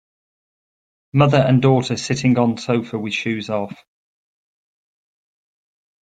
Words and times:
Mother 1.13 1.37
and 1.37 1.61
daughter 1.61 1.95
sitting 1.95 2.39
on 2.39 2.57
sofa 2.57 2.97
with 2.97 3.13
shoes 3.13 3.51
off. 3.51 3.85